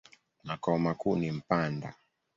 [0.43, 1.93] Makao makuu ni Mpanda.